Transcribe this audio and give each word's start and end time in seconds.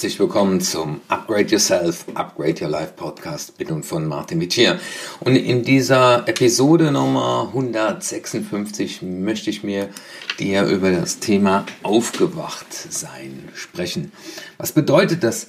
herzlich 0.00 0.18
willkommen 0.18 0.62
zum 0.62 1.02
Upgrade 1.08 1.48
Yourself, 1.48 2.06
Upgrade 2.14 2.64
Your 2.64 2.70
Life 2.70 2.94
Podcast 2.96 3.58
mit 3.58 3.70
und 3.70 3.84
von 3.84 4.06
Martin 4.06 4.40
Vichier. 4.40 4.80
Und 5.20 5.36
in 5.36 5.62
dieser 5.62 6.26
Episode 6.26 6.90
Nummer 6.90 7.48
156 7.48 9.02
möchte 9.02 9.50
ich 9.50 9.62
mir 9.62 9.90
dir 10.38 10.64
über 10.64 10.90
das 10.90 11.18
Thema 11.18 11.66
Aufgewacht 11.82 12.72
sein 12.72 13.50
sprechen. 13.54 14.10
Was 14.56 14.72
bedeutet 14.72 15.22
das? 15.22 15.48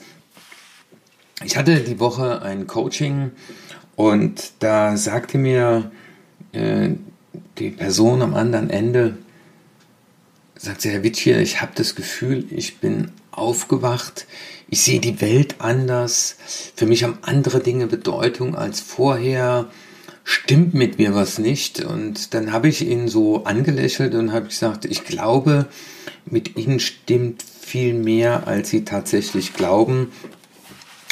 Ich 1.46 1.56
hatte 1.56 1.80
die 1.80 2.02
Woche 2.02 2.42
ein 2.42 2.68
Coaching 2.68 3.32
und 3.96 4.52
da 4.60 4.98
sagte 4.98 5.38
mir 5.38 5.92
äh, 6.52 6.90
die 7.58 7.70
Person 7.70 8.22
am 8.22 8.34
anderen 8.34 8.70
Ende, 8.70 9.18
sagt 10.58 10.82
sie, 10.82 10.90
Herr 10.90 11.04
Wittier, 11.04 11.40
ich 11.40 11.62
habe 11.62 11.72
das 11.74 11.96
Gefühl, 11.96 12.44
ich 12.52 12.80
bin 12.80 13.14
aufgewacht, 13.32 14.28
ich 14.70 14.82
sehe 14.82 15.00
die 15.00 15.22
Welt 15.22 15.56
anders, 15.60 16.38
für 16.76 16.86
mich 16.86 17.04
haben 17.04 17.18
andere 17.22 17.60
Dinge 17.60 17.88
Bedeutung 17.88 18.56
als 18.56 18.80
vorher, 18.80 19.70
stimmt 20.24 20.74
mit 20.74 20.98
mir 20.98 21.14
was 21.14 21.40
nicht. 21.40 21.84
Und 21.84 22.34
dann 22.34 22.52
habe 22.52 22.70
ich 22.70 22.86
ihn 22.88 23.08
so 23.08 23.44
angelächelt 23.44 24.16
und 24.16 24.32
habe 24.32 24.48
gesagt, 24.48 24.86
ich 24.86 25.04
glaube, 25.04 25.68
mit 26.26 26.58
ihnen 26.58 26.80
stimmt 26.80 27.44
viel 27.44 27.94
mehr, 27.94 28.48
als 28.48 28.70
sie 28.70 28.86
tatsächlich 28.86 29.54
glauben, 29.54 30.12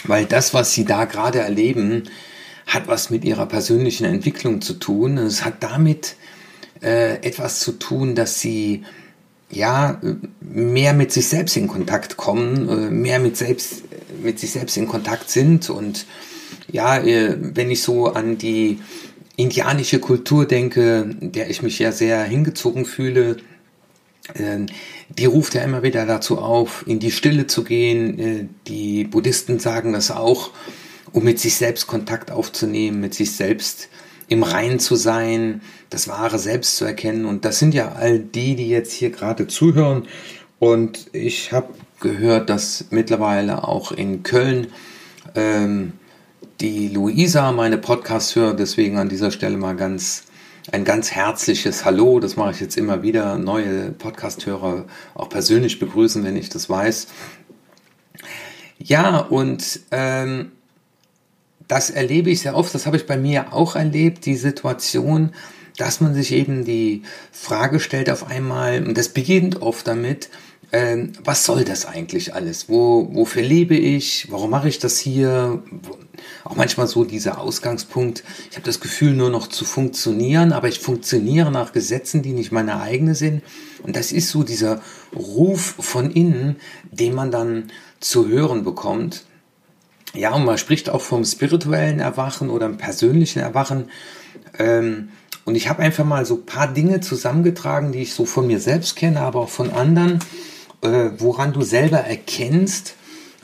weil 0.05 0.25
das, 0.25 0.53
was 0.53 0.73
sie 0.73 0.85
da 0.85 1.05
gerade 1.05 1.39
erleben, 1.39 2.03
hat 2.65 2.87
was 2.87 3.09
mit 3.09 3.25
ihrer 3.25 3.47
persönlichen 3.47 4.05
Entwicklung 4.05 4.61
zu 4.61 4.73
tun. 4.75 5.17
Es 5.17 5.43
hat 5.43 5.63
damit 5.63 6.15
äh, 6.81 7.15
etwas 7.25 7.59
zu 7.59 7.73
tun, 7.73 8.15
dass 8.15 8.39
sie 8.39 8.83
ja, 9.51 9.99
mehr 10.41 10.93
mit 10.93 11.11
sich 11.11 11.27
selbst 11.27 11.57
in 11.57 11.67
Kontakt 11.67 12.17
kommen, 12.17 12.69
äh, 12.69 12.89
mehr 12.91 13.19
mit, 13.19 13.37
selbst, 13.37 13.83
mit 14.21 14.39
sich 14.39 14.51
selbst 14.51 14.77
in 14.77 14.87
Kontakt 14.87 15.29
sind. 15.29 15.69
Und 15.69 16.05
ja, 16.71 16.97
äh, 16.97 17.35
wenn 17.39 17.71
ich 17.71 17.81
so 17.81 18.07
an 18.07 18.37
die 18.37 18.79
indianische 19.35 19.99
Kultur 19.99 20.45
denke, 20.45 21.15
der 21.19 21.49
ich 21.49 21.61
mich 21.61 21.79
ja 21.79 21.91
sehr 21.91 22.23
hingezogen 22.23 22.85
fühle, 22.85 23.37
ähm, 24.35 24.67
die 25.09 25.25
ruft 25.25 25.55
ja 25.55 25.61
immer 25.61 25.81
wieder 25.81 26.05
dazu 26.05 26.37
auf, 26.37 26.83
in 26.85 26.99
die 26.99 27.11
Stille 27.11 27.47
zu 27.47 27.63
gehen. 27.63 28.19
Äh, 28.19 28.45
die 28.67 29.03
Buddhisten 29.05 29.59
sagen 29.59 29.93
das 29.93 30.11
auch, 30.11 30.51
um 31.11 31.23
mit 31.23 31.39
sich 31.39 31.55
selbst 31.55 31.87
Kontakt 31.87 32.29
aufzunehmen, 32.29 32.99
mit 32.99 33.15
sich 33.15 33.31
selbst 33.31 33.89
im 34.29 34.43
Rein 34.43 34.79
zu 34.79 34.95
sein, 34.95 35.61
das 35.89 36.07
wahre 36.07 36.39
Selbst 36.39 36.77
zu 36.77 36.85
erkennen. 36.85 37.25
Und 37.25 37.45
das 37.45 37.59
sind 37.59 37.73
ja 37.73 37.93
all 37.93 38.19
die, 38.19 38.55
die 38.55 38.69
jetzt 38.69 38.93
hier 38.93 39.09
gerade 39.09 39.47
zuhören. 39.47 40.07
Und 40.59 41.07
ich 41.13 41.51
habe 41.51 41.73
gehört, 41.99 42.49
dass 42.49 42.85
mittlerweile 42.91 43.67
auch 43.67 43.91
in 43.91 44.23
Köln 44.23 44.67
ähm, 45.35 45.93
die 46.61 46.87
Luisa 46.89 47.51
meine 47.51 47.77
Podcasts 47.77 48.35
hört. 48.35 48.59
Deswegen 48.59 48.97
an 48.97 49.09
dieser 49.09 49.31
Stelle 49.31 49.57
mal 49.57 49.75
ganz 49.75 50.23
ein 50.71 50.85
ganz 50.85 51.11
herzliches 51.11 51.83
Hallo. 51.83 52.19
Das 52.19 52.35
mache 52.35 52.51
ich 52.51 52.59
jetzt 52.59 52.77
immer 52.77 53.01
wieder. 53.01 53.37
Neue 53.37 53.91
Podcast-Hörer 53.91 54.85
auch 55.15 55.29
persönlich 55.29 55.79
begrüßen, 55.79 56.23
wenn 56.23 56.35
ich 56.35 56.49
das 56.49 56.69
weiß. 56.69 57.07
Ja, 58.77 59.17
und 59.17 59.79
ähm, 59.91 60.51
das 61.69 61.91
erlebe 61.91 62.31
ich 62.31 62.41
sehr 62.41 62.55
oft, 62.57 62.73
das 62.75 62.85
habe 62.85 62.97
ich 62.97 63.05
bei 63.05 63.15
mir 63.15 63.53
auch 63.53 63.77
erlebt, 63.77 64.25
die 64.25 64.35
Situation, 64.35 65.31
dass 65.77 66.01
man 66.01 66.13
sich 66.13 66.33
eben 66.33 66.65
die 66.65 67.03
Frage 67.31 67.79
stellt 67.79 68.09
auf 68.09 68.27
einmal, 68.27 68.83
und 68.83 68.97
das 68.97 69.09
beginnt 69.09 69.61
oft 69.61 69.87
damit, 69.87 70.29
äh, 70.71 71.07
was 71.23 71.45
soll 71.45 71.63
das 71.63 71.85
eigentlich 71.85 72.33
alles? 72.33 72.69
Wo, 72.69 73.09
wofür 73.13 73.43
lebe 73.43 73.75
ich? 73.75 74.27
Warum 74.31 74.49
mache 74.49 74.67
ich 74.67 74.79
das 74.79 74.97
hier? 74.97 75.63
Auch 76.43 76.55
manchmal 76.55 76.87
so 76.87 77.05
dieser 77.05 77.39
Ausgangspunkt, 77.39 78.23
ich 78.49 78.55
habe 78.55 78.65
das 78.65 78.79
Gefühl 78.79 79.13
nur 79.13 79.29
noch 79.29 79.47
zu 79.47 79.63
funktionieren, 79.63 80.51
aber 80.51 80.67
ich 80.67 80.79
funktioniere 80.79 81.51
nach 81.51 81.71
Gesetzen, 81.71 82.23
die 82.23 82.33
nicht 82.33 82.51
meine 82.51 82.81
eigene 82.81 83.15
sind. 83.15 83.43
Und 83.83 83.95
das 83.95 84.11
ist 84.11 84.29
so 84.29 84.43
dieser 84.43 84.81
Ruf 85.15 85.75
von 85.79 86.11
innen, 86.11 86.57
den 86.91 87.13
man 87.13 87.31
dann 87.31 87.71
zu 87.99 88.27
hören 88.27 88.63
bekommt. 88.63 89.23
Ja, 90.13 90.33
und 90.33 90.45
man 90.45 90.57
spricht 90.57 90.89
auch 90.89 91.01
vom 91.01 91.23
spirituellen 91.23 91.99
Erwachen 91.99 92.49
oder 92.49 92.67
persönlichen 92.69 93.39
Erwachen. 93.39 93.89
Ähm, 94.57 95.09
und 95.45 95.55
ich 95.55 95.69
habe 95.69 95.81
einfach 95.81 96.05
mal 96.05 96.25
so 96.25 96.35
ein 96.35 96.45
paar 96.45 96.67
Dinge 96.67 96.99
zusammengetragen, 97.01 97.91
die 97.91 98.01
ich 98.01 98.13
so 98.13 98.25
von 98.25 98.47
mir 98.47 98.59
selbst 98.59 98.95
kenne, 98.95 99.21
aber 99.21 99.41
auch 99.41 99.49
von 99.49 99.71
anderen, 99.71 100.19
äh, 100.81 101.09
woran 101.17 101.53
du 101.53 101.61
selber 101.61 101.97
erkennst, 101.97 102.95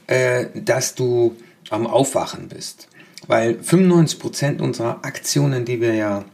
äh, 0.07 0.47
dass 0.53 0.95
du 0.95 1.35
am 1.69 1.87
Aufwachen 1.87 2.47
bist. 2.47 2.87
Weil 3.27 3.57
95% 3.59 4.61
unserer 4.61 5.03
Aktionen, 5.03 5.65
die 5.65 5.81
wir 5.81 5.93
ja 5.95 6.25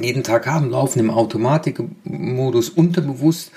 jeden 0.00 0.22
Tag 0.22 0.46
haben, 0.46 0.70
laufen 0.70 1.00
im 1.00 1.10
Automatikmodus 1.10 2.70
unterbewusst. 2.70 3.50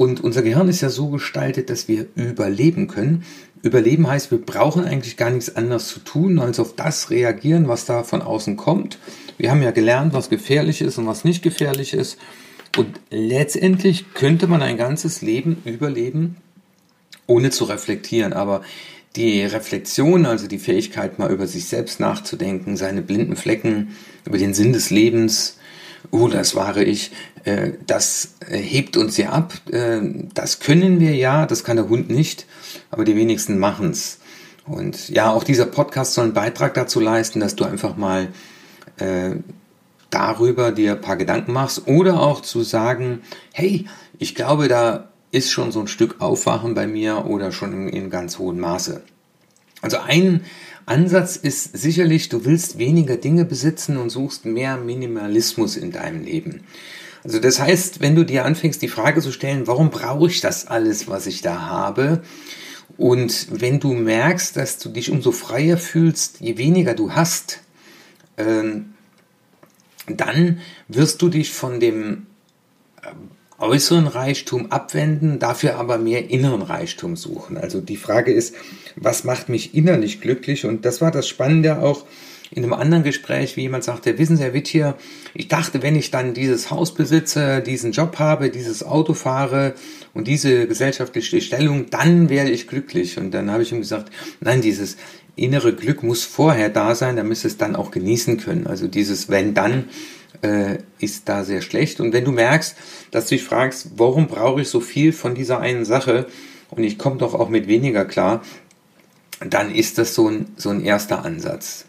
Und 0.00 0.24
unser 0.24 0.40
Gehirn 0.40 0.66
ist 0.68 0.80
ja 0.80 0.88
so 0.88 1.08
gestaltet, 1.08 1.68
dass 1.68 1.86
wir 1.86 2.06
überleben 2.14 2.88
können. 2.88 3.22
Überleben 3.60 4.08
heißt, 4.08 4.30
wir 4.30 4.40
brauchen 4.40 4.86
eigentlich 4.86 5.18
gar 5.18 5.28
nichts 5.28 5.54
anderes 5.54 5.88
zu 5.88 6.00
tun, 6.00 6.38
als 6.38 6.58
auf 6.58 6.74
das 6.74 7.10
reagieren, 7.10 7.68
was 7.68 7.84
da 7.84 8.02
von 8.02 8.22
außen 8.22 8.56
kommt. 8.56 8.96
Wir 9.36 9.50
haben 9.50 9.60
ja 9.60 9.72
gelernt, 9.72 10.14
was 10.14 10.30
gefährlich 10.30 10.80
ist 10.80 10.96
und 10.96 11.06
was 11.06 11.24
nicht 11.24 11.42
gefährlich 11.42 11.92
ist. 11.92 12.16
Und 12.78 12.98
letztendlich 13.10 14.14
könnte 14.14 14.46
man 14.46 14.62
ein 14.62 14.78
ganzes 14.78 15.20
Leben 15.20 15.58
überleben, 15.66 16.36
ohne 17.26 17.50
zu 17.50 17.64
reflektieren. 17.64 18.32
Aber 18.32 18.62
die 19.16 19.42
Reflexion, 19.42 20.24
also 20.24 20.46
die 20.46 20.58
Fähigkeit, 20.58 21.18
mal 21.18 21.30
über 21.30 21.46
sich 21.46 21.66
selbst 21.66 22.00
nachzudenken, 22.00 22.78
seine 22.78 23.02
blinden 23.02 23.36
Flecken, 23.36 23.94
über 24.24 24.38
den 24.38 24.54
Sinn 24.54 24.72
des 24.72 24.88
Lebens, 24.88 25.58
oh, 26.10 26.28
das 26.28 26.54
wahre 26.54 26.84
ich, 26.84 27.12
äh, 27.44 27.72
das 27.86 28.34
äh, 28.48 28.58
hebt 28.58 28.96
uns 28.96 29.16
ja 29.16 29.30
ab. 29.30 29.54
Äh, 29.70 30.00
das 30.34 30.60
können 30.60 31.00
wir 31.00 31.14
ja, 31.14 31.46
das 31.46 31.64
kann 31.64 31.76
der 31.76 31.88
Hund 31.88 32.10
nicht, 32.10 32.46
aber 32.90 33.04
die 33.04 33.16
wenigsten 33.16 33.58
machen 33.58 33.90
es. 33.90 34.18
Und 34.66 35.08
ja, 35.08 35.30
auch 35.30 35.44
dieser 35.44 35.66
Podcast 35.66 36.14
soll 36.14 36.24
einen 36.24 36.34
Beitrag 36.34 36.74
dazu 36.74 37.00
leisten, 37.00 37.40
dass 37.40 37.56
du 37.56 37.64
einfach 37.64 37.96
mal 37.96 38.28
äh, 38.98 39.36
darüber 40.10 40.72
dir 40.72 40.92
ein 40.92 41.00
paar 41.00 41.16
Gedanken 41.16 41.52
machst 41.52 41.86
oder 41.86 42.20
auch 42.20 42.40
zu 42.40 42.62
sagen, 42.62 43.22
hey, 43.52 43.86
ich 44.18 44.34
glaube, 44.34 44.68
da 44.68 45.08
ist 45.32 45.50
schon 45.50 45.72
so 45.72 45.80
ein 45.80 45.88
Stück 45.88 46.20
Aufwachen 46.20 46.74
bei 46.74 46.86
mir 46.86 47.26
oder 47.26 47.52
schon 47.52 47.72
in, 47.72 47.88
in 47.88 48.10
ganz 48.10 48.38
hohem 48.38 48.58
Maße. 48.58 49.02
Also 49.82 49.98
ein 49.98 50.44
Ansatz 50.90 51.36
ist 51.36 51.76
sicherlich, 51.76 52.28
du 52.28 52.44
willst 52.44 52.78
weniger 52.78 53.16
Dinge 53.16 53.44
besitzen 53.44 53.96
und 53.96 54.10
suchst 54.10 54.44
mehr 54.44 54.76
Minimalismus 54.76 55.76
in 55.76 55.92
deinem 55.92 56.24
Leben. 56.24 56.64
Also 57.22 57.38
das 57.38 57.60
heißt, 57.60 58.00
wenn 58.00 58.16
du 58.16 58.24
dir 58.24 58.44
anfängst, 58.44 58.82
die 58.82 58.88
Frage 58.88 59.20
zu 59.20 59.30
stellen, 59.30 59.68
warum 59.68 59.90
brauche 59.90 60.26
ich 60.26 60.40
das 60.40 60.66
alles, 60.66 61.06
was 61.06 61.26
ich 61.26 61.42
da 61.42 61.60
habe? 61.60 62.22
Und 62.96 63.46
wenn 63.50 63.78
du 63.78 63.92
merkst, 63.92 64.56
dass 64.56 64.78
du 64.78 64.88
dich 64.88 65.10
umso 65.10 65.30
freier 65.30 65.78
fühlst, 65.78 66.40
je 66.40 66.58
weniger 66.58 66.94
du 66.94 67.12
hast, 67.12 67.60
ähm, 68.36 68.94
dann 70.08 70.58
wirst 70.88 71.22
du 71.22 71.28
dich 71.28 71.52
von 71.52 71.78
dem 71.78 72.26
äußeren 73.60 74.06
Reichtum 74.06 74.72
abwenden, 74.72 75.38
dafür 75.38 75.76
aber 75.76 75.98
mehr 75.98 76.30
inneren 76.30 76.62
Reichtum 76.62 77.16
suchen. 77.16 77.56
Also 77.56 77.80
die 77.80 77.96
Frage 77.96 78.32
ist, 78.32 78.54
was 78.96 79.24
macht 79.24 79.48
mich 79.48 79.74
innerlich 79.74 80.20
glücklich? 80.20 80.64
Und 80.64 80.84
das 80.84 81.00
war 81.00 81.10
das 81.10 81.28
Spannende 81.28 81.80
auch 81.80 82.04
in 82.52 82.64
einem 82.64 82.72
anderen 82.72 83.04
Gespräch, 83.04 83.56
wie 83.56 83.62
jemand 83.62 83.84
sagte, 83.84 84.18
wissen 84.18 84.36
Sie, 84.36 84.42
Herr 84.42 84.54
Wittier, 84.54 84.96
ich 85.34 85.46
dachte, 85.46 85.82
wenn 85.82 85.94
ich 85.94 86.10
dann 86.10 86.34
dieses 86.34 86.70
Haus 86.70 86.94
besitze, 86.94 87.60
diesen 87.60 87.92
Job 87.92 88.18
habe, 88.18 88.50
dieses 88.50 88.82
Auto 88.82 89.14
fahre 89.14 89.74
und 90.14 90.26
diese 90.26 90.66
gesellschaftliche 90.66 91.40
Stellung, 91.40 91.86
dann 91.90 92.28
werde 92.28 92.50
ich 92.50 92.66
glücklich. 92.66 93.18
Und 93.18 93.30
dann 93.30 93.52
habe 93.52 93.62
ich 93.62 93.70
ihm 93.70 93.78
gesagt, 93.78 94.10
nein, 94.40 94.62
dieses 94.62 94.96
innere 95.36 95.72
Glück 95.72 96.02
muss 96.02 96.24
vorher 96.24 96.70
da 96.70 96.96
sein, 96.96 97.16
damit 97.16 97.44
es 97.44 97.56
dann 97.56 97.76
auch 97.76 97.92
genießen 97.92 98.38
können. 98.38 98.66
Also 98.66 98.88
dieses 98.88 99.28
wenn 99.28 99.54
dann 99.54 99.84
äh, 100.42 100.78
ist 100.98 101.28
da 101.28 101.44
sehr 101.44 101.62
schlecht. 101.62 102.00
Und 102.00 102.12
wenn 102.12 102.24
du 102.24 102.32
merkst, 102.32 102.76
dass 103.10 103.26
du 103.26 103.34
dich 103.34 103.44
fragst, 103.44 103.90
warum 103.96 104.26
brauche 104.26 104.62
ich 104.62 104.68
so 104.68 104.80
viel 104.80 105.12
von 105.12 105.34
dieser 105.34 105.60
einen 105.60 105.84
Sache 105.84 106.26
und 106.70 106.84
ich 106.84 106.98
komme 106.98 107.16
doch 107.16 107.34
auch 107.34 107.48
mit 107.48 107.68
weniger 107.68 108.04
klar, 108.04 108.42
dann 109.40 109.74
ist 109.74 109.98
das 109.98 110.14
so 110.14 110.28
ein, 110.28 110.48
so 110.56 110.70
ein 110.70 110.84
erster 110.84 111.24
Ansatz. 111.24 111.86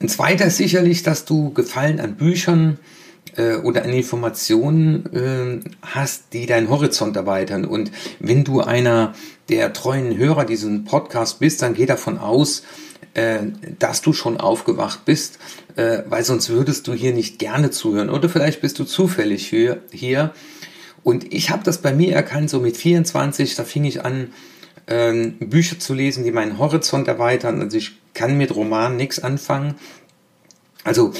Ein 0.00 0.08
zweiter 0.08 0.46
ist 0.46 0.58
sicherlich, 0.58 1.02
dass 1.02 1.24
du 1.24 1.52
Gefallen 1.52 2.00
an 2.00 2.16
Büchern 2.16 2.78
äh, 3.36 3.56
oder 3.56 3.84
an 3.84 3.92
Informationen 3.92 5.06
äh, 5.14 5.70
hast, 5.82 6.32
die 6.32 6.46
deinen 6.46 6.68
Horizont 6.68 7.16
erweitern. 7.16 7.64
Und 7.64 7.90
wenn 8.18 8.44
du 8.44 8.60
einer 8.60 9.14
der 9.48 9.72
treuen 9.72 10.16
Hörer 10.16 10.44
diesen 10.44 10.84
Podcast 10.84 11.38
bist, 11.38 11.62
dann 11.62 11.74
geh 11.74 11.86
davon 11.86 12.18
aus, 12.18 12.62
dass 13.78 14.02
du 14.02 14.12
schon 14.12 14.36
aufgewacht 14.38 15.04
bist, 15.04 15.38
äh, 15.76 16.02
weil 16.06 16.24
sonst 16.24 16.50
würdest 16.50 16.86
du 16.86 16.92
hier 16.92 17.14
nicht 17.14 17.38
gerne 17.38 17.70
zuhören. 17.70 18.10
Oder 18.10 18.28
vielleicht 18.28 18.60
bist 18.60 18.78
du 18.78 18.84
zufällig 18.84 19.46
hier. 19.46 19.82
hier. 19.90 20.34
Und 21.02 21.32
ich 21.32 21.50
habe 21.50 21.62
das 21.64 21.78
bei 21.78 21.94
mir 21.94 22.14
erkannt, 22.14 22.50
so 22.50 22.60
mit 22.60 22.76
24, 22.76 23.54
da 23.54 23.64
fing 23.64 23.84
ich 23.84 24.04
an, 24.04 24.32
ähm, 24.86 25.38
Bücher 25.38 25.78
zu 25.78 25.94
lesen, 25.94 26.24
die 26.24 26.32
meinen 26.32 26.58
Horizont 26.58 27.08
erweitern. 27.08 27.60
Also 27.60 27.76
ich 27.76 27.92
kann 28.14 28.36
mit 28.36 28.54
Romanen 28.54 28.96
nichts 28.96 29.18
anfangen. 29.18 29.74
Also 30.84 31.12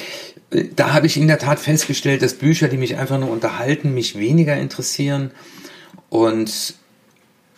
äh, 0.51 0.65
da 0.75 0.93
habe 0.93 1.07
ich 1.07 1.17
in 1.17 1.29
der 1.29 1.39
Tat 1.39 1.59
festgestellt, 1.59 2.23
dass 2.23 2.35
Bücher, 2.35 2.69
die 2.69 2.77
mich 2.77 2.97
einfach 2.97 3.19
nur 3.19 3.31
unterhalten, 3.31 3.95
mich 3.95 4.19
weniger 4.19 4.57
interessieren. 4.57 5.31
Und 6.09 6.75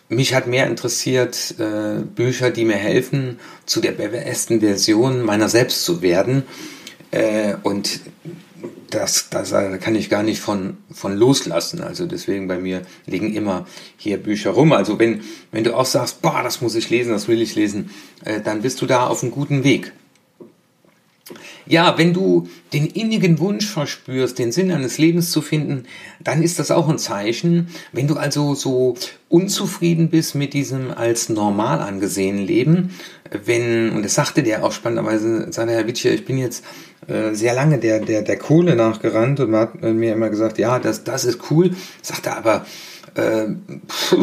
mich 0.09 0.33
hat 0.33 0.47
mehr 0.47 0.67
interessiert 0.67 1.55
äh, 1.59 2.01
Bücher, 2.01 2.51
die 2.51 2.65
mir 2.65 2.75
helfen, 2.75 3.39
zu 3.65 3.79
der 3.79 3.91
besten 3.91 4.59
Version 4.59 5.21
meiner 5.23 5.49
selbst 5.49 5.85
zu 5.85 6.01
werden. 6.01 6.43
Äh, 7.11 7.55
und 7.63 8.01
das, 8.89 9.29
das 9.29 9.51
kann 9.79 9.95
ich 9.95 10.09
gar 10.09 10.23
nicht 10.23 10.39
von, 10.39 10.77
von 10.91 11.15
loslassen. 11.15 11.81
Also 11.81 12.05
deswegen 12.05 12.47
bei 12.47 12.57
mir 12.57 12.81
liegen 13.05 13.33
immer 13.33 13.67
hier 13.97 14.17
Bücher 14.17 14.51
rum. 14.51 14.73
Also 14.73 14.99
wenn, 14.99 15.21
wenn 15.51 15.63
du 15.63 15.75
auch 15.75 15.85
sagst, 15.85 16.21
boah, 16.21 16.41
das 16.43 16.61
muss 16.61 16.75
ich 16.75 16.89
lesen, 16.89 17.11
das 17.11 17.27
will 17.27 17.41
ich 17.41 17.55
lesen, 17.55 17.91
äh, 18.25 18.41
dann 18.41 18.61
bist 18.61 18.81
du 18.81 18.85
da 18.85 19.07
auf 19.07 19.21
einem 19.21 19.31
guten 19.31 19.63
Weg. 19.63 19.93
Ja, 21.65 21.97
wenn 21.97 22.13
du 22.13 22.47
den 22.73 22.87
innigen 22.87 23.39
Wunsch 23.39 23.67
verspürst, 23.67 24.39
den 24.39 24.51
Sinn 24.51 24.71
eines 24.71 24.97
Lebens 24.97 25.31
zu 25.31 25.41
finden, 25.41 25.85
dann 26.19 26.41
ist 26.41 26.59
das 26.59 26.71
auch 26.71 26.89
ein 26.89 26.97
Zeichen. 26.97 27.69
Wenn 27.91 28.07
du 28.07 28.15
also 28.15 28.55
so 28.55 28.95
unzufrieden 29.27 30.09
bist 30.09 30.35
mit 30.35 30.53
diesem 30.53 30.91
als 30.91 31.29
normal 31.29 31.79
angesehenen 31.79 32.45
Leben, 32.45 32.95
wenn, 33.45 33.91
und 33.91 34.03
das 34.03 34.15
sagte 34.15 34.43
der 34.43 34.63
auch 34.63 34.71
spannenderweise, 34.71 35.51
sagte 35.51 35.73
Herr 35.73 35.87
Witscher, 35.87 36.11
ich 36.11 36.25
bin 36.25 36.37
jetzt 36.37 36.63
äh, 37.07 37.33
sehr 37.33 37.53
lange 37.53 37.77
der, 37.77 37.99
der, 37.99 38.23
der 38.23 38.37
Kohle 38.37 38.75
nachgerannt 38.75 39.39
und 39.39 39.55
hat 39.55 39.81
mir 39.81 40.13
immer 40.13 40.29
gesagt, 40.29 40.57
ja, 40.57 40.79
das, 40.79 41.03
das 41.03 41.25
ist 41.25 41.51
cool, 41.51 41.75
sagte 42.01 42.35
aber, 42.35 42.65
äh, 43.15 43.47
pff, 43.87 44.13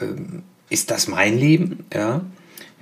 äh, 0.00 0.04
ist 0.70 0.90
das 0.90 1.08
mein 1.08 1.38
Leben? 1.38 1.84
Ja. 1.92 2.22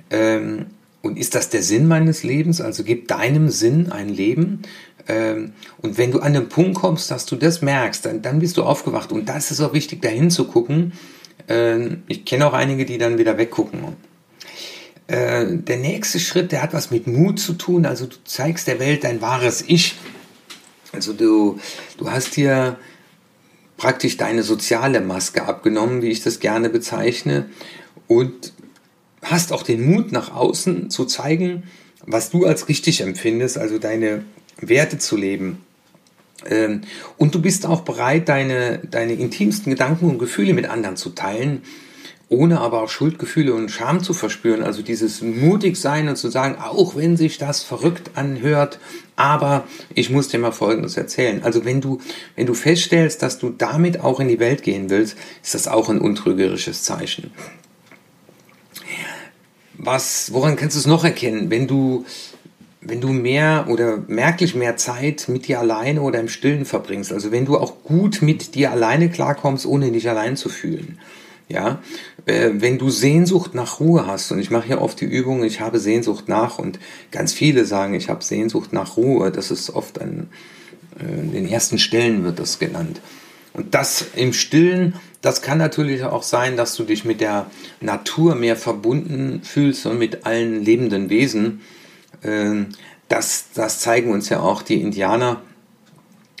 Ähm, 0.09 0.67
und 1.07 1.17
ist 1.17 1.35
das 1.35 1.49
der 1.49 1.63
Sinn 1.63 1.87
meines 1.87 2.23
Lebens? 2.23 2.61
Also 2.61 2.83
gib 2.83 3.07
deinem 3.07 3.49
Sinn 3.49 3.91
ein 3.91 4.09
Leben. 4.09 4.61
Ähm, 5.07 5.53
und 5.81 5.97
wenn 5.97 6.11
du 6.11 6.19
an 6.19 6.33
den 6.33 6.49
Punkt 6.49 6.75
kommst, 6.75 7.09
dass 7.09 7.25
du 7.25 7.35
das 7.35 7.61
merkst, 7.61 8.05
dann, 8.05 8.21
dann 8.21 8.39
bist 8.39 8.57
du 8.57 8.63
aufgewacht. 8.63 9.11
Und 9.11 9.29
das 9.29 9.51
ist 9.51 9.61
auch 9.61 9.73
wichtig, 9.73 10.01
dahin 10.01 10.29
zu 10.29 10.45
gucken. 10.45 10.91
Ähm, 11.47 12.03
ich 12.07 12.25
kenne 12.25 12.45
auch 12.45 12.53
einige, 12.53 12.85
die 12.85 12.97
dann 12.97 13.17
wieder 13.17 13.37
weggucken. 13.37 13.79
Äh, 15.07 15.45
der 15.57 15.77
nächste 15.77 16.19
Schritt, 16.19 16.51
der 16.51 16.61
hat 16.61 16.73
was 16.73 16.91
mit 16.91 17.07
Mut 17.07 17.39
zu 17.39 17.53
tun. 17.53 17.85
Also 17.85 18.05
du 18.05 18.15
zeigst 18.25 18.67
der 18.67 18.79
Welt 18.79 19.03
dein 19.05 19.21
wahres 19.21 19.63
Ich. 19.65 19.95
Also 20.91 21.13
du, 21.13 21.59
du 21.97 22.11
hast 22.11 22.35
hier 22.35 22.77
praktisch 23.77 24.17
deine 24.17 24.43
soziale 24.43 24.99
Maske 24.99 25.45
abgenommen, 25.45 26.01
wie 26.01 26.09
ich 26.09 26.21
das 26.21 26.39
gerne 26.39 26.69
bezeichne. 26.69 27.45
Und 28.07 28.53
hast 29.29 29.53
auch 29.53 29.63
den 29.63 29.89
Mut 29.89 30.11
nach 30.11 30.33
außen 30.33 30.89
zu 30.89 31.05
zeigen, 31.05 31.63
was 32.05 32.29
du 32.29 32.45
als 32.45 32.69
richtig 32.69 33.01
empfindest, 33.01 33.57
also 33.57 33.77
deine 33.77 34.23
Werte 34.59 34.97
zu 34.97 35.17
leben. 35.17 35.63
Ähm, 36.45 36.81
und 37.17 37.35
du 37.35 37.41
bist 37.41 37.65
auch 37.65 37.81
bereit, 37.81 38.29
deine, 38.29 38.79
deine 38.79 39.13
intimsten 39.13 39.71
Gedanken 39.71 40.09
und 40.09 40.19
Gefühle 40.19 40.53
mit 40.53 40.69
anderen 40.69 40.95
zu 40.95 41.09
teilen, 41.09 41.61
ohne 42.29 42.59
aber 42.59 42.83
auch 42.83 42.89
Schuldgefühle 42.89 43.53
und 43.53 43.71
Scham 43.71 44.03
zu 44.03 44.13
verspüren. 44.13 44.63
Also 44.63 44.81
dieses 44.81 45.21
mutig 45.21 45.77
sein 45.77 46.09
und 46.09 46.17
zu 46.17 46.29
sagen, 46.29 46.57
auch 46.61 46.95
wenn 46.95 47.17
sich 47.17 47.37
das 47.37 47.63
verrückt 47.63 48.11
anhört, 48.15 48.79
aber 49.15 49.65
ich 49.95 50.09
muss 50.09 50.27
dir 50.27 50.37
mal 50.37 50.51
Folgendes 50.51 50.97
erzählen. 50.97 51.41
Also 51.43 51.65
wenn 51.65 51.81
du, 51.81 51.99
wenn 52.35 52.45
du 52.45 52.53
feststellst, 52.53 53.21
dass 53.21 53.39
du 53.39 53.49
damit 53.49 54.01
auch 54.01 54.19
in 54.19 54.27
die 54.27 54.39
Welt 54.39 54.61
gehen 54.61 54.89
willst, 54.89 55.17
ist 55.41 55.55
das 55.55 55.67
auch 55.67 55.89
ein 55.89 55.99
untrügerisches 55.99 56.83
Zeichen 56.83 57.31
was, 59.77 60.33
woran 60.33 60.55
kannst 60.55 60.75
du 60.75 60.79
es 60.79 60.87
noch 60.87 61.03
erkennen? 61.03 61.49
Wenn 61.49 61.67
du, 61.67 62.05
wenn 62.81 63.01
du 63.01 63.09
mehr 63.09 63.67
oder 63.69 64.03
merklich 64.07 64.55
mehr 64.55 64.77
Zeit 64.77 65.27
mit 65.27 65.47
dir 65.47 65.59
alleine 65.59 66.01
oder 66.01 66.19
im 66.19 66.29
Stillen 66.29 66.65
verbringst, 66.65 67.11
also 67.11 67.31
wenn 67.31 67.45
du 67.45 67.57
auch 67.57 67.83
gut 67.83 68.21
mit 68.21 68.55
dir 68.55 68.71
alleine 68.71 69.09
klarkommst, 69.09 69.65
ohne 69.65 69.91
dich 69.91 70.09
allein 70.09 70.35
zu 70.37 70.49
fühlen. 70.49 70.99
Ja, 71.49 71.81
äh, 72.25 72.49
wenn 72.55 72.77
du 72.77 72.89
Sehnsucht 72.89 73.55
nach 73.55 73.79
Ruhe 73.79 74.05
hast, 74.05 74.31
und 74.31 74.39
ich 74.39 74.51
mache 74.51 74.67
ja 74.67 74.81
oft 74.81 74.99
die 74.99 75.05
Übung, 75.05 75.45
ich 75.45 75.61
habe 75.61 75.79
Sehnsucht 75.79 76.27
nach, 76.27 76.59
und 76.59 76.77
ganz 77.09 77.31
viele 77.31 77.63
sagen, 77.63 77.93
ich 77.93 78.09
habe 78.09 78.21
Sehnsucht 78.21 78.73
nach 78.73 78.97
Ruhe, 78.97 79.31
das 79.31 79.49
ist 79.49 79.69
oft 79.69 80.01
an 80.01 80.27
äh, 80.99 81.05
den 81.05 81.47
ersten 81.47 81.79
Stellen 81.79 82.25
wird 82.25 82.39
das 82.39 82.59
genannt. 82.59 82.99
Und 83.53 83.73
das 83.73 84.05
im 84.15 84.33
Stillen, 84.33 84.95
das 85.27 85.41
kann 85.41 85.57
natürlich 85.57 86.05
auch 86.05 86.23
sein, 86.23 86.55
dass 86.55 86.73
du 86.77 86.85
dich 86.85 87.03
mit 87.03 87.19
der 87.19 87.47
Natur 87.81 88.33
mehr 88.35 88.55
verbunden 88.55 89.41
fühlst 89.43 89.85
und 89.85 89.99
mit 89.99 90.25
allen 90.25 90.63
lebenden 90.63 91.09
Wesen. 91.09 91.59
Ähm, 92.23 92.67
das, 93.09 93.47
das 93.53 93.81
zeigen 93.81 94.11
uns 94.11 94.29
ja 94.29 94.39
auch 94.39 94.61
die 94.61 94.79
Indianer. 94.79 95.41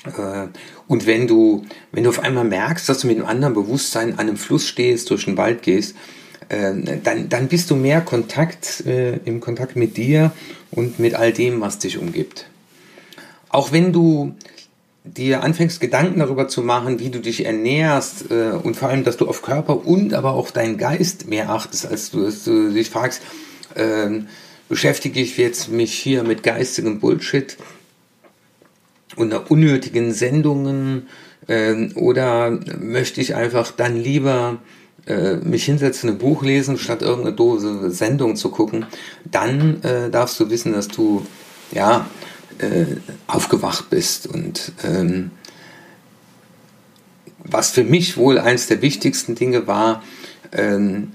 Äh, 0.05 0.47
und 0.87 1.05
wenn 1.05 1.27
du, 1.27 1.65
wenn 1.91 2.05
du 2.05 2.09
auf 2.09 2.19
einmal 2.19 2.45
merkst, 2.45 2.87
dass 2.87 2.99
du 2.99 3.07
mit 3.07 3.17
einem 3.17 3.25
anderen 3.25 3.55
Bewusstsein 3.55 4.13
an 4.13 4.19
einem 4.19 4.37
Fluss 4.37 4.65
stehst, 4.65 5.09
durch 5.09 5.25
den 5.25 5.35
Wald 5.35 5.63
gehst, 5.63 5.93
äh, 6.47 6.71
dann, 7.03 7.27
dann 7.27 7.49
bist 7.49 7.69
du 7.69 7.75
mehr 7.75 7.99
Kontakt, 7.99 8.85
äh, 8.85 9.17
im 9.25 9.41
Kontakt 9.41 9.75
mit 9.75 9.97
dir 9.97 10.31
und 10.71 10.97
mit 10.97 11.13
all 11.13 11.33
dem, 11.33 11.59
was 11.59 11.79
dich 11.79 11.97
umgibt. 11.97 12.45
Auch 13.49 13.73
wenn 13.73 13.91
du 13.91 14.33
dir 15.15 15.43
anfängst, 15.43 15.79
Gedanken 15.79 16.19
darüber 16.19 16.47
zu 16.47 16.61
machen, 16.61 16.99
wie 16.99 17.09
du 17.09 17.19
dich 17.19 17.45
ernährst 17.45 18.31
äh, 18.31 18.51
und 18.51 18.75
vor 18.75 18.89
allem, 18.89 19.03
dass 19.03 19.17
du 19.17 19.27
auf 19.27 19.41
Körper 19.41 19.85
und 19.85 20.13
aber 20.13 20.33
auch 20.33 20.51
deinen 20.51 20.77
Geist 20.77 21.27
mehr 21.27 21.49
achtest, 21.49 21.85
als 21.87 22.11
du, 22.11 22.25
als 22.25 22.43
du 22.43 22.71
dich 22.71 22.89
fragst, 22.89 23.21
äh, 23.75 24.21
beschäftige 24.69 25.19
ich 25.19 25.37
jetzt 25.37 25.69
mich 25.69 25.93
hier 25.93 26.23
mit 26.23 26.43
geistigem 26.43 26.99
Bullshit 26.99 27.57
und 29.15 29.33
unnötigen 29.49 30.13
Sendungen 30.13 31.07
äh, 31.47 31.89
oder 31.95 32.59
möchte 32.79 33.21
ich 33.21 33.35
einfach 33.35 33.71
dann 33.71 33.97
lieber 33.97 34.59
äh, 35.07 35.37
mich 35.37 35.65
hinsetzen, 35.65 36.09
ein 36.09 36.17
Buch 36.17 36.43
lesen, 36.43 36.77
statt 36.77 37.01
irgendeine 37.01 37.35
dose 37.35 37.91
Sendung 37.91 38.35
zu 38.35 38.49
gucken, 38.49 38.85
dann 39.25 39.81
äh, 39.83 40.09
darfst 40.09 40.39
du 40.39 40.49
wissen, 40.49 40.73
dass 40.73 40.87
du 40.87 41.25
ja 41.71 42.07
äh, 42.59 42.97
aufgewacht 43.27 43.89
bist. 43.89 44.27
Und 44.27 44.71
ähm, 44.83 45.31
was 47.39 47.71
für 47.71 47.83
mich 47.83 48.17
wohl 48.17 48.39
eines 48.39 48.67
der 48.67 48.81
wichtigsten 48.81 49.35
Dinge 49.35 49.67
war, 49.67 50.03
ähm, 50.51 51.13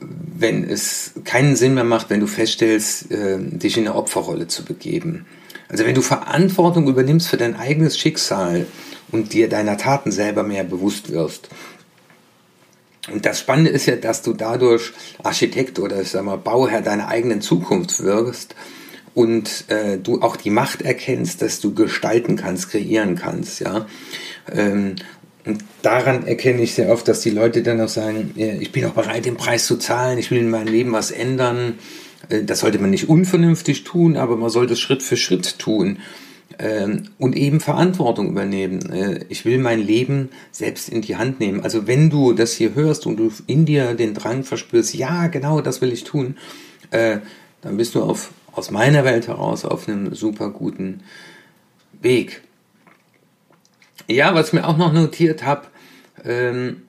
wenn 0.00 0.68
es 0.68 1.12
keinen 1.24 1.56
Sinn 1.56 1.74
mehr 1.74 1.84
macht, 1.84 2.10
wenn 2.10 2.20
du 2.20 2.26
feststellst, 2.26 3.10
äh, 3.10 3.38
dich 3.38 3.76
in 3.76 3.86
eine 3.86 3.96
Opferrolle 3.96 4.48
zu 4.48 4.64
begeben. 4.64 5.26
Also 5.68 5.84
wenn 5.84 5.94
du 5.94 6.02
Verantwortung 6.02 6.88
übernimmst 6.88 7.28
für 7.28 7.36
dein 7.36 7.54
eigenes 7.54 7.98
Schicksal 7.98 8.66
und 9.12 9.32
dir 9.32 9.48
deiner 9.48 9.76
Taten 9.76 10.10
selber 10.10 10.42
mehr 10.42 10.64
bewusst 10.64 11.12
wirst. 11.12 11.48
Und 13.10 13.26
das 13.26 13.40
Spannende 13.40 13.70
ist 13.70 13.86
ja, 13.86 13.96
dass 13.96 14.22
du 14.22 14.32
dadurch 14.32 14.92
Architekt 15.22 15.78
oder 15.78 16.00
ich 16.00 16.10
sag 16.10 16.24
mal, 16.24 16.36
Bauherr 16.36 16.82
deiner 16.82 17.08
eigenen 17.08 17.40
Zukunft 17.40 18.02
wirst 18.02 18.54
und 19.14 19.64
äh, 19.68 19.98
du 19.98 20.22
auch 20.22 20.36
die 20.36 20.50
Macht 20.50 20.82
erkennst, 20.82 21.42
dass 21.42 21.60
du 21.60 21.74
gestalten 21.74 22.36
kannst, 22.36 22.70
kreieren 22.70 23.16
kannst, 23.16 23.60
ja. 23.60 23.86
Ähm, 24.52 24.96
und 25.46 25.64
daran 25.82 26.26
erkenne 26.26 26.62
ich 26.62 26.74
sehr 26.74 26.90
oft, 26.90 27.08
dass 27.08 27.20
die 27.20 27.30
Leute 27.30 27.62
dann 27.62 27.80
auch 27.80 27.88
sagen, 27.88 28.32
ich 28.36 28.72
bin 28.72 28.84
auch 28.84 28.92
bereit, 28.92 29.24
den 29.24 29.36
Preis 29.36 29.66
zu 29.66 29.76
zahlen, 29.76 30.18
ich 30.18 30.30
will 30.30 30.38
in 30.38 30.50
meinem 30.50 30.68
Leben 30.68 30.92
was 30.92 31.10
ändern. 31.10 31.78
Äh, 32.28 32.44
das 32.44 32.60
sollte 32.60 32.78
man 32.78 32.90
nicht 32.90 33.08
unvernünftig 33.08 33.84
tun, 33.84 34.16
aber 34.16 34.36
man 34.36 34.50
sollte 34.50 34.74
es 34.74 34.80
Schritt 34.80 35.02
für 35.02 35.16
Schritt 35.16 35.58
tun 35.58 35.98
ähm, 36.58 37.04
und 37.18 37.36
eben 37.36 37.60
Verantwortung 37.60 38.28
übernehmen. 38.28 38.90
Äh, 38.92 39.24
ich 39.28 39.44
will 39.44 39.58
mein 39.58 39.80
Leben 39.80 40.30
selbst 40.52 40.88
in 40.88 41.00
die 41.00 41.16
Hand 41.16 41.40
nehmen. 41.40 41.62
Also 41.62 41.86
wenn 41.86 42.10
du 42.10 42.32
das 42.32 42.52
hier 42.52 42.74
hörst 42.74 43.06
und 43.06 43.16
du 43.16 43.32
in 43.46 43.64
dir 43.64 43.94
den 43.94 44.14
Drang 44.14 44.44
verspürst, 44.44 44.94
ja, 44.94 45.28
genau 45.28 45.60
das 45.60 45.80
will 45.80 45.92
ich 45.92 46.04
tun, 46.04 46.36
äh, 46.90 47.18
dann 47.62 47.76
bist 47.76 47.94
du 47.94 48.02
auf 48.02 48.30
aus 48.52 48.70
meiner 48.70 49.04
Welt 49.04 49.28
heraus 49.28 49.64
auf 49.64 49.88
einem 49.88 50.14
super 50.14 50.50
guten 50.50 51.02
Weg. 52.00 52.42
Ja, 54.08 54.34
was 54.34 54.48
ich 54.48 54.52
mir 54.54 54.66
auch 54.66 54.76
noch 54.76 54.92
notiert 54.92 55.44
habe, 55.44 55.68
ähm, 56.24 56.82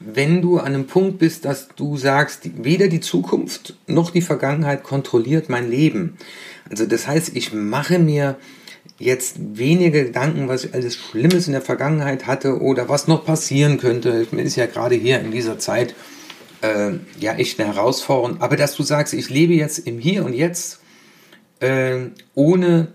wenn 0.00 0.42
du 0.42 0.58
an 0.58 0.66
einem 0.66 0.86
Punkt 0.86 1.18
bist, 1.18 1.44
dass 1.44 1.68
du 1.74 1.96
sagst, 1.96 2.64
weder 2.64 2.88
die 2.88 3.00
Zukunft 3.00 3.74
noch 3.86 4.10
die 4.10 4.20
Vergangenheit 4.20 4.84
kontrolliert 4.84 5.48
mein 5.48 5.68
Leben. 5.68 6.16
Also 6.70 6.86
das 6.86 7.08
heißt, 7.08 7.36
ich 7.36 7.52
mache 7.52 7.98
mir 7.98 8.36
jetzt 8.98 9.36
wenige 9.58 10.04
Gedanken, 10.04 10.48
was 10.48 10.64
ich 10.64 10.74
alles 10.74 10.96
Schlimmes 10.96 11.46
in 11.46 11.52
der 11.52 11.62
Vergangenheit 11.62 12.26
hatte 12.26 12.60
oder 12.60 12.88
was 12.88 13.08
noch 13.08 13.24
passieren 13.24 13.78
könnte. 13.78 14.22
Ich 14.22 14.32
ist 14.32 14.56
ja 14.56 14.66
gerade 14.66 14.94
hier 14.94 15.20
in 15.20 15.30
dieser 15.30 15.58
Zeit 15.58 15.94
äh, 16.62 16.92
ja 17.18 17.34
echt 17.34 17.60
eine 17.60 17.74
Herausforderung. 17.74 18.40
Aber 18.40 18.56
dass 18.56 18.74
du 18.76 18.82
sagst, 18.82 19.14
ich 19.14 19.30
lebe 19.30 19.54
jetzt 19.54 19.78
im 19.78 19.98
Hier 19.98 20.24
und 20.24 20.32
Jetzt, 20.32 20.80
äh, 21.60 22.06
ohne 22.34 22.88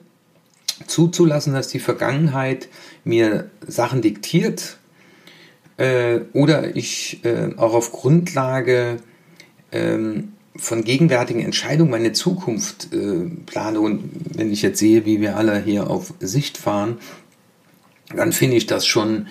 zuzulassen, 0.87 1.53
dass 1.53 1.67
die 1.67 1.79
Vergangenheit 1.79 2.67
mir 3.03 3.49
Sachen 3.67 4.01
diktiert, 4.01 4.77
äh, 5.77 6.21
oder 6.33 6.75
ich 6.75 7.23
äh, 7.25 7.51
auch 7.57 7.73
auf 7.73 7.91
Grundlage 7.91 8.97
ähm, 9.71 10.33
von 10.55 10.83
gegenwärtigen 10.83 11.41
Entscheidungen 11.41 11.89
meine 11.89 12.11
Zukunft 12.11 12.93
äh, 12.93 13.29
plane 13.45 13.79
und 13.79 14.11
wenn 14.37 14.51
ich 14.51 14.61
jetzt 14.61 14.79
sehe, 14.79 15.05
wie 15.05 15.19
wir 15.19 15.35
alle 15.35 15.61
hier 15.61 15.89
auf 15.89 16.13
Sicht 16.19 16.57
fahren, 16.57 16.99
dann 18.15 18.31
finde 18.31 18.57
ich 18.57 18.67
das 18.67 18.85
schon 18.85 19.27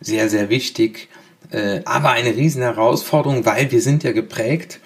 sehr, 0.00 0.28
sehr 0.28 0.50
wichtig. 0.50 1.08
Äh, 1.50 1.80
aber 1.84 2.10
eine 2.10 2.34
riesen 2.36 2.62
Herausforderung, 2.62 3.44
weil 3.46 3.70
wir 3.70 3.80
sind 3.80 4.02
ja 4.04 4.12
geprägt 4.12 4.80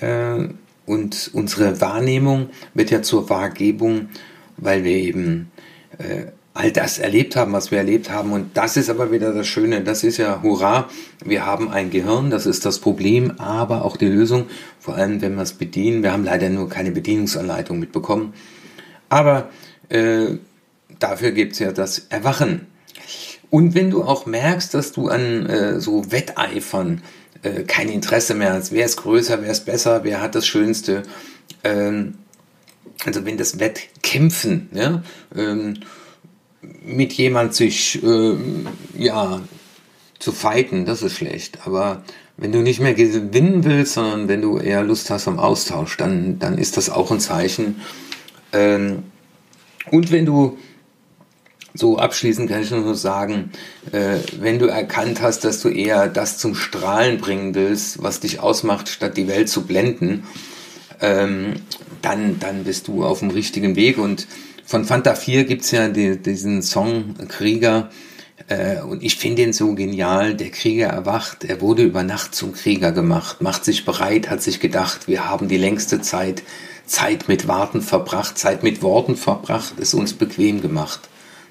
äh, 0.00 0.48
und 0.86 1.30
unsere 1.32 1.80
Wahrnehmung 1.80 2.50
wird 2.74 2.90
ja 2.90 3.02
zur 3.02 3.30
Wahrgebung, 3.30 4.08
weil 4.56 4.84
wir 4.84 4.96
eben 4.96 5.50
äh, 5.98 6.32
all 6.52 6.72
das 6.72 6.98
erlebt 6.98 7.36
haben, 7.36 7.52
was 7.52 7.70
wir 7.70 7.78
erlebt 7.78 8.10
haben. 8.10 8.32
Und 8.32 8.56
das 8.56 8.76
ist 8.76 8.90
aber 8.90 9.12
wieder 9.12 9.32
das 9.32 9.46
Schöne. 9.46 9.82
Das 9.82 10.02
ist 10.02 10.16
ja 10.16 10.42
Hurra. 10.42 10.88
Wir 11.24 11.46
haben 11.46 11.70
ein 11.70 11.90
Gehirn, 11.90 12.30
das 12.30 12.46
ist 12.46 12.66
das 12.66 12.80
Problem, 12.80 13.32
aber 13.38 13.84
auch 13.84 13.96
die 13.96 14.08
Lösung. 14.08 14.46
Vor 14.78 14.96
allem, 14.96 15.22
wenn 15.22 15.36
wir 15.36 15.42
es 15.42 15.52
bedienen. 15.52 16.02
Wir 16.02 16.12
haben 16.12 16.24
leider 16.24 16.48
nur 16.50 16.68
keine 16.68 16.90
Bedienungsanleitung 16.90 17.78
mitbekommen. 17.78 18.34
Aber 19.08 19.48
äh, 19.88 20.38
dafür 20.98 21.30
gibt 21.32 21.52
es 21.52 21.60
ja 21.60 21.72
das 21.72 22.06
Erwachen. 22.10 22.66
Und 23.50 23.74
wenn 23.74 23.90
du 23.90 24.04
auch 24.04 24.26
merkst, 24.26 24.72
dass 24.74 24.92
du 24.92 25.08
an 25.08 25.46
äh, 25.46 25.80
so 25.80 26.10
Wetteifern 26.10 27.02
äh, 27.42 27.64
kein 27.64 27.88
Interesse 27.88 28.34
mehr 28.34 28.52
hast, 28.52 28.72
wer 28.72 28.84
ist 28.84 28.96
größer, 28.98 29.42
wer 29.42 29.50
ist 29.50 29.66
besser, 29.66 30.04
wer 30.04 30.20
hat 30.20 30.34
das 30.34 30.46
Schönste, 30.46 31.02
ähm, 31.64 32.14
also 33.04 33.24
wenn 33.24 33.36
das 33.36 33.58
Wettkämpfen, 33.58 34.68
ja, 34.72 35.02
ähm, 35.34 35.78
mit 36.84 37.12
jemand 37.14 37.54
sich 37.54 38.02
äh, 38.02 38.36
ja 38.96 39.40
zu 40.18 40.32
fighten, 40.32 40.84
das 40.84 41.02
ist 41.02 41.16
schlecht. 41.16 41.66
Aber 41.66 42.04
wenn 42.36 42.52
du 42.52 42.58
nicht 42.60 42.80
mehr 42.80 42.94
gewinnen 42.94 43.64
willst, 43.64 43.94
sondern 43.94 44.28
wenn 44.28 44.42
du 44.42 44.58
eher 44.58 44.82
Lust 44.82 45.10
hast 45.10 45.26
am 45.26 45.38
Austausch, 45.38 45.96
dann, 45.96 46.38
dann 46.38 46.58
ist 46.58 46.76
das 46.76 46.90
auch 46.90 47.10
ein 47.10 47.20
Zeichen. 47.20 47.80
Ähm, 48.52 49.04
und 49.90 50.12
wenn 50.12 50.26
du 50.26 50.58
so 51.74 51.98
abschließend 51.98 52.50
kann 52.50 52.62
ich 52.62 52.70
nur 52.70 52.94
sagen, 52.94 53.50
äh, 53.92 54.18
wenn 54.38 54.58
du 54.58 54.66
erkannt 54.66 55.22
hast, 55.22 55.44
dass 55.44 55.60
du 55.60 55.68
eher 55.68 56.08
das 56.08 56.38
zum 56.38 56.54
Strahlen 56.54 57.18
bringen 57.18 57.54
willst, 57.54 58.02
was 58.02 58.20
dich 58.20 58.40
ausmacht, 58.40 58.88
statt 58.88 59.16
die 59.16 59.28
Welt 59.28 59.48
zu 59.48 59.66
blenden, 59.66 60.24
ähm, 61.00 61.54
dann, 62.02 62.38
dann 62.40 62.64
bist 62.64 62.88
du 62.88 63.04
auf 63.04 63.20
dem 63.20 63.30
richtigen 63.30 63.76
Weg 63.76 63.98
und 63.98 64.26
von 64.70 64.84
Fanta 64.84 65.14
4 65.14 65.44
gibt's 65.44 65.72
ja 65.72 65.88
die, 65.88 66.16
diesen 66.16 66.62
Song 66.62 67.16
Krieger. 67.28 67.90
Äh, 68.48 68.80
und 68.82 69.02
ich 69.02 69.16
finde 69.16 69.42
ihn 69.42 69.52
so 69.52 69.74
genial. 69.74 70.34
Der 70.34 70.50
Krieger 70.50 70.86
erwacht. 70.86 71.44
Er 71.44 71.60
wurde 71.60 71.82
über 71.82 72.04
Nacht 72.04 72.36
zum 72.36 72.52
Krieger 72.52 72.92
gemacht, 72.92 73.42
macht 73.42 73.64
sich 73.64 73.84
bereit, 73.84 74.30
hat 74.30 74.42
sich 74.42 74.60
gedacht, 74.60 75.08
wir 75.08 75.28
haben 75.28 75.48
die 75.48 75.56
längste 75.56 76.00
Zeit, 76.00 76.44
Zeit 76.86 77.26
mit 77.26 77.48
Warten 77.48 77.82
verbracht, 77.82 78.38
Zeit 78.38 78.62
mit 78.62 78.80
Worten 78.80 79.16
verbracht, 79.16 79.74
es 79.80 79.92
uns 79.92 80.14
bequem 80.14 80.60
gemacht. 80.60 81.00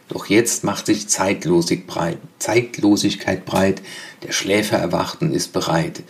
Doch 0.10 0.26
jetzt 0.26 0.64
macht 0.64 0.88
sich 0.88 1.08
breit, 1.08 2.18
Zeitlosigkeit 2.40 3.46
breit. 3.46 3.82
Der 4.24 4.32
Schläfer 4.32 4.78
erwacht 4.78 5.22
und 5.22 5.34
ist 5.34 5.54
bereit. 5.54 6.04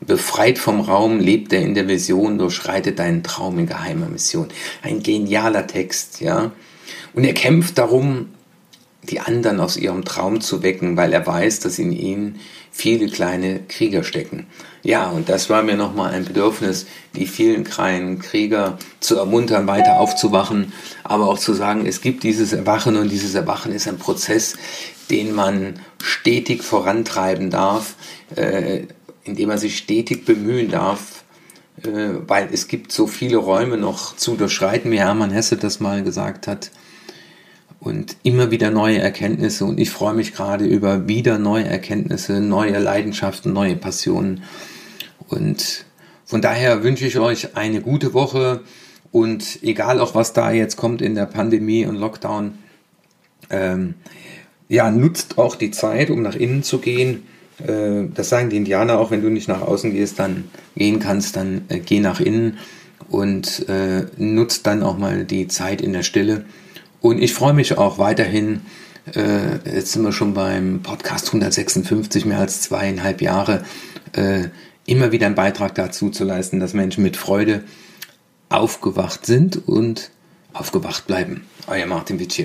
Befreit 0.00 0.58
vom 0.58 0.80
Raum 0.80 1.18
lebt 1.18 1.52
er 1.54 1.62
in 1.62 1.74
der 1.74 1.88
Vision, 1.88 2.38
durchschreitet 2.38 2.98
deinen 2.98 3.22
Traum 3.22 3.58
in 3.58 3.66
geheimer 3.66 4.08
Mission. 4.08 4.48
Ein 4.82 5.02
genialer 5.02 5.66
Text, 5.66 6.20
ja. 6.20 6.52
Und 7.14 7.24
er 7.24 7.32
kämpft 7.32 7.78
darum, 7.78 8.28
die 9.10 9.20
anderen 9.20 9.60
aus 9.60 9.76
ihrem 9.76 10.04
Traum 10.04 10.40
zu 10.40 10.62
wecken, 10.62 10.96
weil 10.96 11.12
er 11.12 11.26
weiß, 11.26 11.60
dass 11.60 11.78
in 11.78 11.92
ihnen 11.92 12.40
viele 12.70 13.08
kleine 13.08 13.60
Krieger 13.68 14.04
stecken. 14.04 14.46
Ja, 14.82 15.08
und 15.08 15.28
das 15.28 15.48
war 15.48 15.62
mir 15.62 15.76
nochmal 15.76 16.12
ein 16.12 16.24
Bedürfnis, 16.24 16.86
die 17.14 17.26
vielen 17.26 17.64
kleinen 17.64 18.18
Krieger 18.18 18.78
zu 19.00 19.16
ermuntern, 19.16 19.66
weiter 19.66 19.98
aufzuwachen, 19.98 20.72
aber 21.02 21.28
auch 21.28 21.38
zu 21.38 21.54
sagen, 21.54 21.86
es 21.86 22.00
gibt 22.00 22.22
dieses 22.22 22.52
Erwachen 22.52 22.96
und 22.96 23.10
dieses 23.10 23.34
Erwachen 23.34 23.72
ist 23.72 23.88
ein 23.88 23.98
Prozess, 23.98 24.56
den 25.10 25.34
man 25.34 25.80
stetig 26.02 26.62
vorantreiben 26.62 27.50
darf. 27.50 27.94
Äh, 28.34 28.86
indem 29.26 29.48
man 29.48 29.58
sich 29.58 29.78
stetig 29.78 30.24
bemühen 30.24 30.70
darf, 30.70 31.24
äh, 31.82 32.10
weil 32.26 32.48
es 32.52 32.68
gibt 32.68 32.92
so 32.92 33.06
viele 33.06 33.36
Räume 33.36 33.76
noch 33.76 34.16
zu 34.16 34.36
durchschreiten, 34.36 34.90
wie 34.90 34.98
Hermann 34.98 35.30
Hesse 35.30 35.56
das 35.56 35.80
mal 35.80 36.02
gesagt 36.02 36.46
hat. 36.46 36.70
Und 37.86 38.16
immer 38.24 38.50
wieder 38.50 38.72
neue 38.72 38.98
Erkenntnisse. 38.98 39.64
Und 39.64 39.78
ich 39.78 39.90
freue 39.90 40.14
mich 40.14 40.34
gerade 40.34 40.64
über 40.64 41.06
wieder 41.06 41.38
neue 41.38 41.66
Erkenntnisse, 41.66 42.40
neue 42.40 42.80
Leidenschaften, 42.80 43.52
neue 43.52 43.76
Passionen. 43.76 44.42
Und 45.28 45.84
von 46.24 46.42
daher 46.42 46.82
wünsche 46.82 47.06
ich 47.06 47.16
euch 47.20 47.56
eine 47.56 47.80
gute 47.80 48.12
Woche. 48.12 48.62
Und 49.12 49.62
egal 49.62 50.00
auch 50.00 50.16
was 50.16 50.32
da 50.32 50.50
jetzt 50.50 50.76
kommt 50.76 51.00
in 51.00 51.14
der 51.14 51.26
Pandemie 51.26 51.86
und 51.86 51.94
Lockdown, 51.94 52.58
ähm, 53.50 53.94
ja, 54.68 54.90
nutzt 54.90 55.38
auch 55.38 55.54
die 55.54 55.70
Zeit, 55.70 56.10
um 56.10 56.22
nach 56.22 56.34
innen 56.34 56.64
zu 56.64 56.78
gehen 56.78 57.22
äh, 57.58 58.08
das 58.12 58.28
sagen 58.28 58.50
die 58.50 58.56
Indianer 58.56 58.98
auch, 58.98 59.10
wenn 59.12 59.22
du 59.22 59.30
nicht 59.30 59.48
nach 59.48 59.62
außen 59.62 59.92
gehst, 59.92 60.18
dann 60.18 60.44
gehen 60.76 60.98
kannst, 60.98 61.36
dann 61.36 61.62
äh, 61.68 61.78
geh 61.78 62.00
nach 62.00 62.20
innen 62.20 62.58
und 63.08 63.68
äh, 63.68 64.06
nutzt 64.16 64.66
dann 64.66 64.82
auch 64.82 64.98
mal 64.98 65.24
die 65.24 65.48
Zeit 65.48 65.80
in 65.80 65.92
der 65.92 66.02
Stille. 66.02 66.44
Und 67.00 67.22
ich 67.22 67.34
freue 67.34 67.52
mich 67.52 67.78
auch 67.78 67.98
weiterhin, 67.98 68.62
äh, 69.14 69.56
jetzt 69.64 69.92
sind 69.92 70.02
wir 70.02 70.12
schon 70.12 70.34
beim 70.34 70.80
Podcast 70.82 71.28
156, 71.28 72.24
mehr 72.24 72.38
als 72.38 72.62
zweieinhalb 72.62 73.20
Jahre, 73.20 73.64
äh, 74.12 74.48
immer 74.86 75.12
wieder 75.12 75.26
einen 75.26 75.34
Beitrag 75.34 75.74
dazu 75.74 76.10
zu 76.10 76.24
leisten, 76.24 76.60
dass 76.60 76.74
Menschen 76.74 77.02
mit 77.02 77.16
Freude 77.16 77.64
aufgewacht 78.48 79.26
sind 79.26 79.68
und 79.68 80.10
aufgewacht 80.52 81.06
bleiben. 81.06 81.46
Euer 81.66 81.86
Martin 81.86 82.18
Witsch. 82.18 82.42